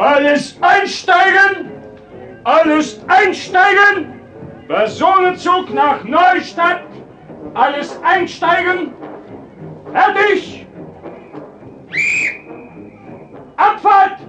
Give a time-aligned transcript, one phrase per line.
[0.00, 1.70] Alles einsteigen!
[2.44, 4.18] Alles einsteigen!
[4.66, 6.84] Personenzug nach Neustadt!
[7.52, 8.94] Alles einsteigen!
[9.92, 10.66] Fertig!
[13.56, 14.19] Abfahrt!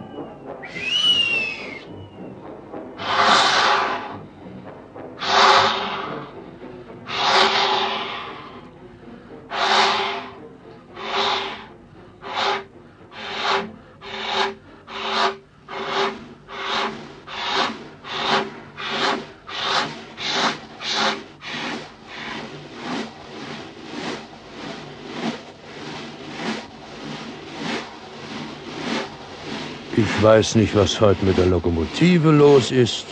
[29.97, 33.05] Ich weiß nicht, was heute mit der Lokomotive los ist.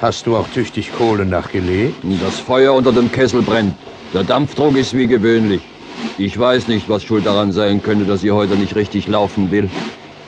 [0.00, 1.96] Hast du auch tüchtig Kohle nachgelegt?
[2.22, 3.74] Das Feuer unter dem Kessel brennt.
[4.14, 5.60] Der Dampfdruck ist wie gewöhnlich.
[6.16, 9.68] Ich weiß nicht, was schuld daran sein könnte, dass sie heute nicht richtig laufen will.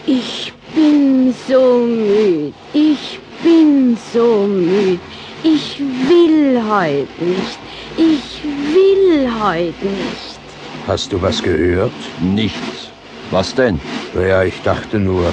[0.04, 2.52] Ich bin so müde.
[2.72, 4.98] Ich bin so müde.
[5.44, 7.58] Ich will heute nicht.
[7.96, 8.42] Ich
[8.74, 10.40] will heute nicht.
[10.88, 11.92] Hast du was gehört?
[12.20, 12.90] Nichts.
[13.30, 13.80] Was denn?
[14.14, 15.32] Ja, ich dachte nur.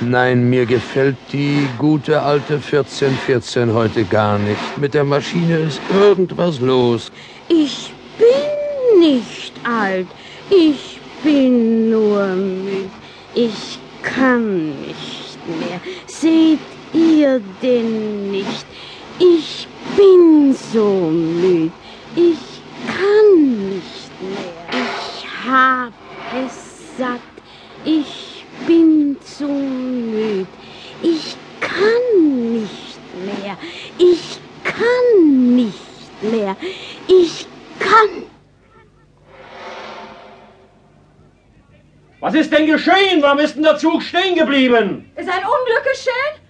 [0.00, 4.76] Nein, mir gefällt die gute alte 1414 heute gar nicht.
[4.76, 7.12] Mit der Maschine ist irgendwas los.
[7.48, 10.08] Ich bin nicht alt.
[10.50, 12.90] Ich bin nur müde.
[13.34, 15.80] Ich kann nicht mehr.
[16.06, 16.58] Seht
[16.92, 18.66] ihr denn nicht?
[19.18, 21.70] Ich bin so müde.
[22.16, 24.82] Ich kann nicht mehr.
[24.82, 25.92] Ich hab
[26.34, 27.20] es satt.
[27.84, 28.23] Ich
[28.66, 30.46] bin zu müde.
[31.02, 33.56] Ich kann nicht mehr.
[33.98, 36.56] Ich kann nicht mehr.
[37.08, 37.46] Ich
[37.78, 38.24] kann.
[42.20, 43.20] Was ist denn geschehen?
[43.20, 45.10] Warum ist denn der Zug stehen geblieben?
[45.14, 46.40] Ist ein Unglück geschehen?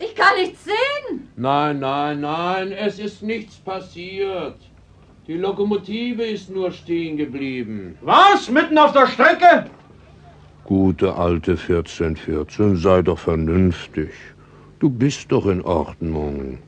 [0.00, 1.28] Ich kann nichts sehen.
[1.36, 4.56] Nein, nein, nein, es ist nichts passiert.
[5.26, 7.96] Die Lokomotive ist nur stehen geblieben.
[8.02, 8.50] Was?
[8.50, 9.70] Mitten auf der Strecke?
[10.64, 14.10] Gute alte 1414, sei doch vernünftig.
[14.78, 16.58] Du bist doch in Ordnung.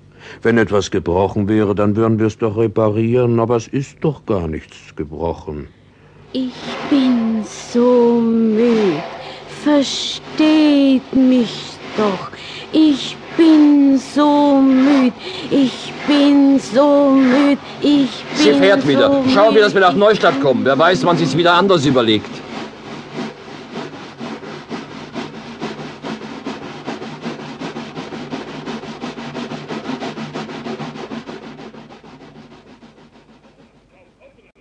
[0.42, 4.48] Wenn etwas gebrochen wäre, dann würden wir es doch reparieren, aber es ist doch gar
[4.48, 5.68] nichts gebrochen.
[6.32, 6.52] Ich
[6.90, 9.02] bin so müde.
[9.64, 11.54] Versteht mich
[11.96, 12.30] doch.
[12.72, 15.14] Ich bin so müde.
[15.50, 17.58] Ich bin so müde.
[17.80, 19.10] Ich bin Sie fährt wieder.
[19.10, 19.62] So Schau, wie müd.
[19.62, 20.64] dass wir nach Neustadt kommen.
[20.66, 22.45] Wer weiß, wann sie es wieder anders überlegt.